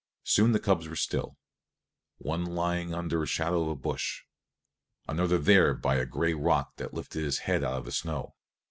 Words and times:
Soon 0.23 0.51
the 0.51 0.59
cubs 0.59 0.87
were 0.89 0.95
still, 0.95 1.37
one 2.17 2.43
lying 2.43 2.87
here 2.87 2.97
under 2.97 3.23
shadow 3.27 3.61
of 3.61 3.67
a 3.67 3.75
bush, 3.75 4.23
another 5.07 5.37
there 5.37 5.75
by 5.75 5.97
a 5.97 6.07
gray 6.07 6.33
rock 6.33 6.75
that 6.77 6.91
lifted 6.95 7.23
its 7.23 7.37
head 7.45 7.63
out 7.63 7.75
of 7.77 7.85
the 7.85 7.91
snow. 7.91 8.33